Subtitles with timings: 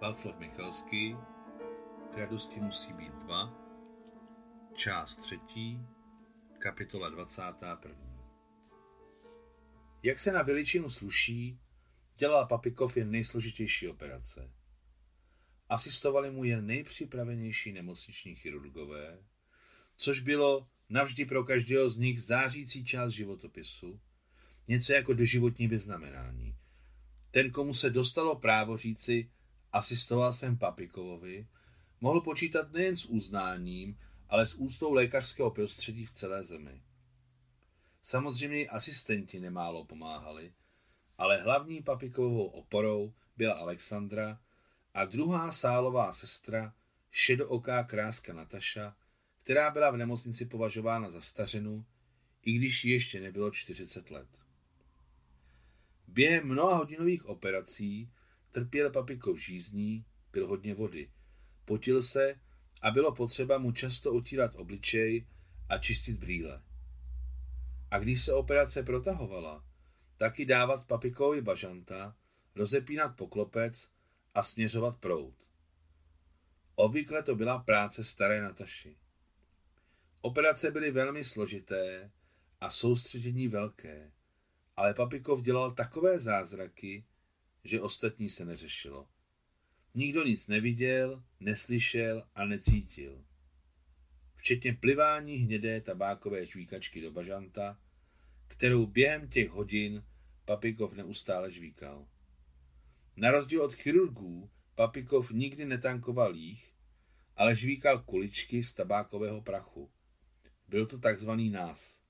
[0.00, 1.16] Václav Michalský,
[2.14, 3.54] k radosti musí být dva,
[4.74, 5.80] část třetí,
[6.58, 7.96] kapitola 21.
[10.02, 11.58] Jak se na veličinu sluší,
[12.16, 14.52] dělal Papikov jen nejsložitější operace.
[15.68, 19.18] Asistovali mu jen nejpřipravenější nemocniční chirurgové,
[19.96, 24.00] což bylo navždy pro každého z nich zářící část životopisu,
[24.68, 26.56] něco jako doživotní vyznamenání.
[27.30, 29.30] Ten, komu se dostalo právo říci,
[29.72, 31.48] asistoval jsem Papikovovi,
[32.00, 36.82] mohl počítat nejen s uznáním, ale s úctou lékařského prostředí v celé zemi.
[38.02, 40.52] Samozřejmě asistenti nemálo pomáhali,
[41.18, 44.40] ale hlavní Papikovou oporou byla Alexandra
[44.94, 46.74] a druhá sálová sestra,
[47.10, 48.96] šedooká kráska Nataša,
[49.42, 51.84] která byla v nemocnici považována za stařenu,
[52.42, 54.28] i když jí ještě nebylo 40 let.
[56.08, 58.12] Během mnoha hodinových operací
[58.50, 61.10] trpěl Papikov žízní, pil hodně vody,
[61.64, 62.40] potil se
[62.82, 65.26] a bylo potřeba mu často otírat obličej
[65.68, 66.62] a čistit brýle.
[67.90, 69.64] A když se operace protahovala,
[70.16, 72.16] taky dávat Papikovi bažanta,
[72.54, 73.88] rozepínat poklopec
[74.34, 75.34] a směřovat prout.
[76.74, 78.96] Obvykle to byla práce staré Nataši.
[80.20, 82.10] Operace byly velmi složité
[82.60, 84.12] a soustředění velké,
[84.76, 87.04] ale Papikov dělal takové zázraky,
[87.64, 89.08] že ostatní se neřešilo.
[89.94, 93.24] Nikdo nic neviděl, neslyšel a necítil.
[94.36, 97.80] Včetně plivání hnědé tabákové žvíkačky do bažanta,
[98.46, 100.04] kterou během těch hodin
[100.44, 102.08] Papikov neustále žvíkal.
[103.16, 106.74] Na rozdíl od chirurgů, Papikov nikdy netankoval jich,
[107.36, 109.90] ale žvíkal kuličky z tabákového prachu.
[110.68, 112.02] Byl to takzvaný nás.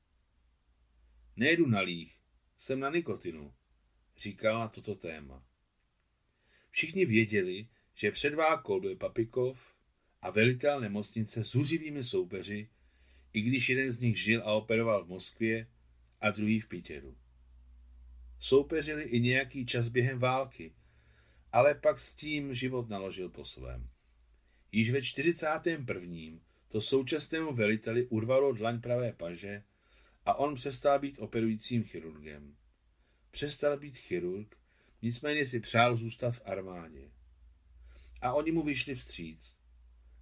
[1.36, 2.14] Nejedu na líh,
[2.58, 3.54] jsem na nikotinu,
[4.18, 5.46] říkal na toto téma.
[6.70, 9.74] Všichni věděli, že před válkou byl Papikov
[10.22, 12.68] a velitel nemocnice zuřivými soupeři,
[13.32, 15.66] i když jeden z nich žil a operoval v Moskvě
[16.20, 17.16] a druhý v Pítěru.
[18.40, 20.72] Soupeřili i nějaký čas během války,
[21.52, 23.90] ale pak s tím život naložil po svém.
[24.72, 26.40] Již ve 41.
[26.68, 29.62] to současnému veliteli urvalo dlaň pravé paže
[30.24, 32.57] a on přestal být operujícím chirurgem.
[33.38, 34.56] Přestal být chirurg,
[35.02, 37.10] nicméně si přál zůstat v armádě.
[38.20, 39.56] A oni mu vyšli vstříc.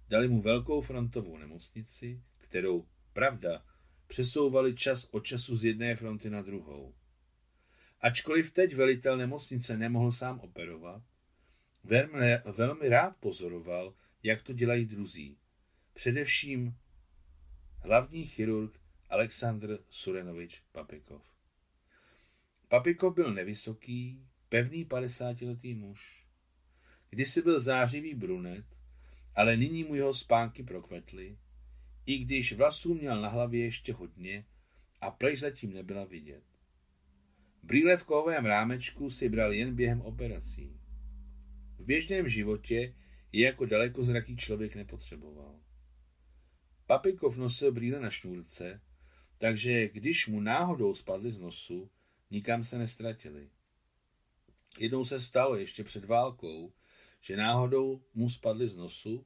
[0.09, 3.65] Dali mu velkou frontovou nemocnici, kterou, pravda,
[4.07, 6.95] přesouvali čas od času z jedné fronty na druhou.
[8.01, 11.03] Ačkoliv teď velitel nemocnice nemohl sám operovat,
[11.83, 15.37] velmi, rád pozoroval, jak to dělají druzí.
[15.93, 16.77] Především
[17.79, 18.79] hlavní chirurg
[19.09, 21.36] Aleksandr Surenovič Papikov.
[22.69, 26.27] Papikov byl nevysoký, pevný padesátiletý muž.
[27.09, 28.65] Kdysi byl zářivý brunet,
[29.35, 31.37] ale nyní mu jeho spánky prokvetly,
[32.05, 34.45] i když vlasů měl na hlavě ještě hodně
[35.01, 36.43] a pryč zatím nebyla vidět.
[37.63, 40.79] Brýle v kovovém rámečku si bral jen během operací.
[41.77, 42.95] V běžném životě
[43.31, 45.59] je jako dalekozraký člověk nepotřeboval.
[46.85, 48.81] Papikov nosil brýle na šňůrce,
[49.37, 51.91] takže když mu náhodou spadly z nosu,
[52.31, 53.49] nikam se nestratili.
[54.79, 56.73] Jednou se stalo ještě před válkou,
[57.21, 59.25] že náhodou mu spadly z nosu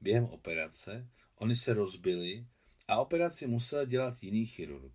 [0.00, 2.46] během operace, oni se rozbili
[2.88, 4.92] a operaci musel dělat jiný chirurg.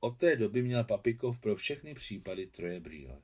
[0.00, 3.22] Od té doby měl Papikov pro všechny případy troje brýle.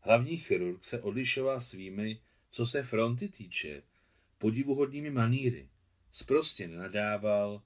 [0.00, 2.20] Hlavní chirurg se odlišoval svými,
[2.50, 3.82] co se fronty týče,
[4.38, 5.68] podivuhodnými maníry.
[6.12, 7.62] Sprostě nenadával,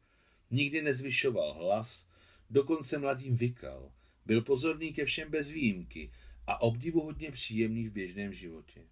[0.50, 2.08] nikdy nezvyšoval hlas,
[2.50, 3.92] dokonce mladým vykal,
[4.26, 6.12] byl pozorný ke všem bez výjimky
[6.46, 8.86] a obdivuhodně příjemný v běžném životě.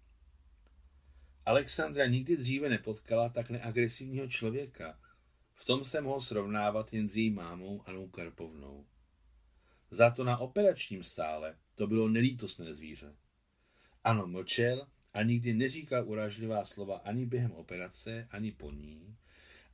[1.45, 4.99] Alexandra nikdy dříve nepotkala tak neagresivního člověka.
[5.53, 8.85] V tom se mohl srovnávat jen s její mámou Anou Karpovnou.
[9.91, 13.15] Za to na operačním sále to bylo nelítostné zvíře.
[14.03, 19.17] Ano, mlčel a nikdy neříkal urážlivá slova ani během operace, ani po ní,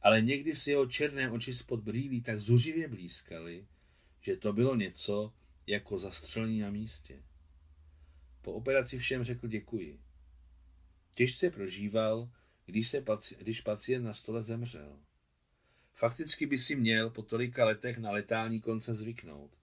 [0.01, 3.67] ale někdy si jeho černé oči spod brýlí tak zuřivě blízkaly,
[4.21, 5.33] že to bylo něco
[5.67, 7.23] jako zastřelení na místě.
[8.41, 9.99] Po operaci všem řekl děkuji.
[11.13, 12.31] Těžce prožíval,
[12.65, 14.99] když, se paci- když pacient na stole zemřel.
[15.93, 19.57] Fakticky by si měl po tolika letech na letální konce zvyknout.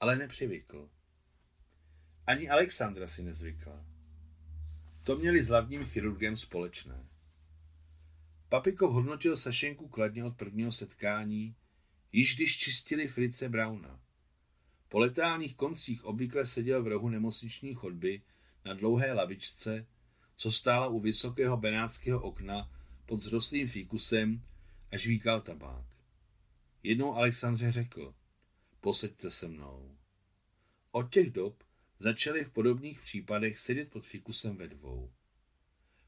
[0.00, 0.90] Ale nepřivykl.
[2.26, 3.86] Ani Alexandra si nezvykla.
[5.02, 7.08] To měli s hlavním chirurgem společné.
[8.48, 11.56] Papikov hodnotil Sašenku kladně od prvního setkání,
[12.12, 14.05] již když čistili Frice Brauna.
[14.96, 18.22] Po letálních koncích obvykle seděl v rohu nemocniční chodby
[18.64, 19.86] na dlouhé lavičce,
[20.36, 22.70] co stála u vysokého benátského okna
[23.06, 24.42] pod zrostlým fíkusem
[24.92, 25.84] a žvíkal tabák.
[26.82, 28.14] Jednou Alexandře řekl,
[28.80, 29.96] poseďte se mnou.
[30.90, 31.62] Od těch dob
[31.98, 35.12] začali v podobných případech sedět pod fikusem ve dvou.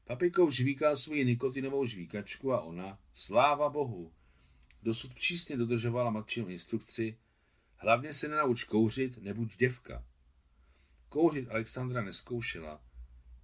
[0.03, 4.13] Papikov žvíkal svoji nikotinovou žvíkačku a ona, sláva bohu,
[4.83, 7.17] dosud přísně dodržovala matčinu instrukci,
[7.79, 10.05] hlavně se nenauč kouřit, nebuď děvka.
[11.09, 12.83] Kouřit Alexandra neskoušela,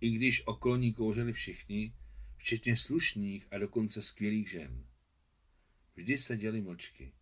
[0.02, 1.94] i když okolo ní kouřili všichni,
[2.38, 4.86] včetně slušných a dokonce skvělých žen.
[5.96, 7.14] Vždy seděli mlčky.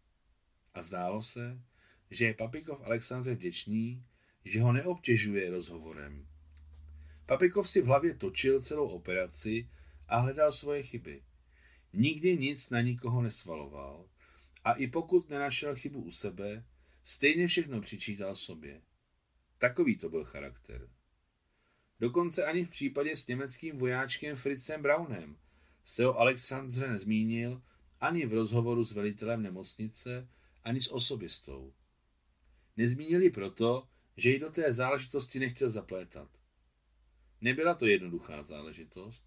[0.73, 1.61] A zdálo se,
[2.09, 4.05] že je Papikov Alexandře vděčný,
[4.45, 6.27] že ho neobtěžuje rozhovorem.
[7.25, 9.69] Papikov si v hlavě točil celou operaci
[10.07, 11.23] a hledal svoje chyby.
[11.93, 14.05] Nikdy nic na nikoho nesvaloval
[14.63, 16.65] a i pokud nenašel chybu u sebe,
[17.03, 18.81] stejně všechno přičítal sobě.
[19.57, 20.89] Takový to byl charakter.
[21.99, 25.37] Dokonce ani v případě s německým vojáčkem Fritzem Braunem
[25.85, 27.61] se o Alexandře nezmínil
[27.99, 30.29] ani v rozhovoru s velitelem nemocnice,
[30.63, 31.73] ani s osobistou.
[32.77, 36.29] Nezmínili proto, že ji do té záležitosti nechtěl zaplétat.
[37.41, 39.23] Nebyla to jednoduchá záležitost.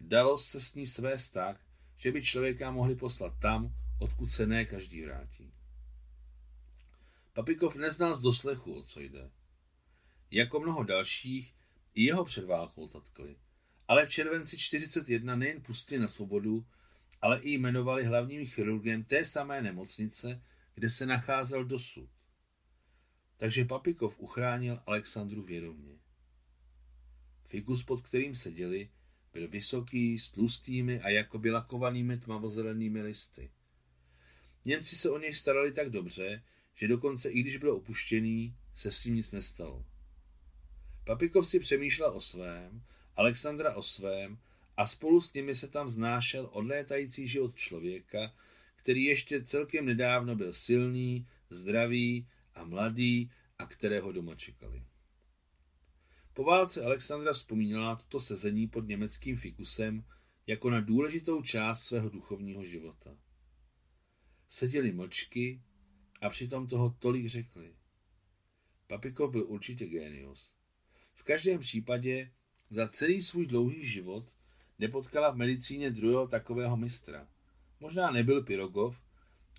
[0.00, 1.60] Dalo se s ní své tak,
[1.96, 5.52] že by člověka mohli poslat tam, odkud se ne každý vrátí.
[7.32, 9.30] Papikov neznal z doslechu, o co jde.
[10.30, 11.54] Jako mnoho dalších,
[11.94, 13.36] i jeho před válkou zatkli.
[13.88, 16.66] Ale v červenci 41 nejen pustili na svobodu,
[17.20, 20.42] ale i jmenovali hlavním chirurgem té samé nemocnice,
[20.74, 22.10] kde se nacházel dosud.
[23.36, 25.98] Takže Papikov uchránil Alexandru vědomě.
[27.46, 28.90] Fikus, pod kterým seděli,
[29.32, 33.50] byl vysoký, s tlustými a jakoby lakovanými tmavozelenými listy.
[34.64, 36.42] Němci se o něj starali tak dobře,
[36.74, 39.84] že dokonce i když byl opuštěný, se s ním nic nestalo.
[41.04, 42.82] Papikov si přemýšlel o svém,
[43.16, 44.38] Alexandra o svém
[44.76, 48.34] a spolu s nimi se tam znášel odlétající život člověka,
[48.76, 54.82] který ještě celkem nedávno byl silný, zdravý a mladý a kterého doma čekali.
[56.34, 60.04] Po válce Alexandra vzpomínala toto sezení pod německým fikusem
[60.46, 63.16] jako na důležitou část svého duchovního života.
[64.48, 65.62] Seděli mlčky
[66.22, 67.74] a přitom toho tolik řekli.
[68.86, 70.52] Papikov byl určitě génius.
[71.14, 72.30] V každém případě
[72.70, 74.24] za celý svůj dlouhý život
[74.78, 77.28] nepotkala v medicíně druhého takového mistra.
[77.80, 79.00] Možná nebyl Pirogov,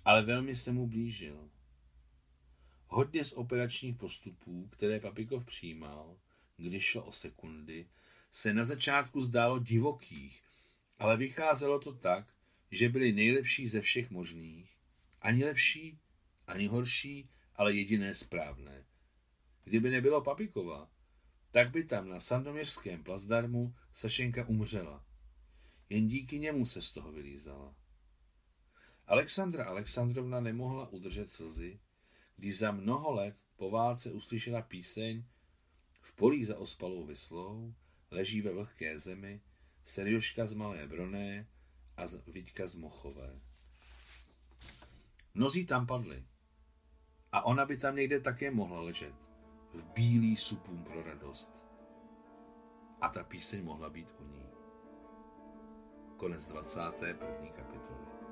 [0.04, 1.50] ale velmi se mu blížil.
[2.86, 6.16] Hodně z operačních postupů, které Papikov přijímal,
[6.56, 7.86] když šlo o sekundy,
[8.32, 10.42] se na začátku zdálo divokých,
[10.98, 12.26] ale vycházelo to tak,
[12.70, 14.70] že byli nejlepší ze všech možných.
[15.20, 15.98] Ani lepší,
[16.46, 18.84] ani horší, ale jediné správné.
[19.64, 20.90] Kdyby nebylo Papikova,
[21.50, 25.04] tak by tam na sandoměřském plazdarmu Sašenka umřela.
[25.88, 27.74] Jen díky němu se z toho vylízala.
[29.06, 31.80] Alexandra Alexandrovna nemohla udržet slzy,
[32.36, 35.24] když za mnoho let po válce uslyšela píseň
[36.00, 37.74] V polích za ospalou vyslou
[38.10, 39.40] leží ve vlhké zemi
[39.84, 41.48] Serioška z Malé Broné
[41.96, 43.40] a Vidka z Mochové.
[45.34, 46.24] Mnozí tam padli.
[47.34, 49.14] A ona by tam někde také mohla ležet.
[49.72, 51.50] V bílý supům pro radost.
[53.00, 54.46] A ta píseň mohla být u ní.
[56.16, 57.26] Konec 21.
[57.56, 58.23] kapitoly.